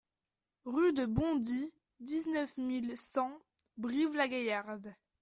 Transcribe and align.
Rue 0.65 0.93
de 0.93 1.05
Bondy, 1.05 1.75
dix-neuf 1.99 2.57
mille 2.57 2.91
cent 2.97 3.37
Brive-la-Gaillarde 3.77 4.95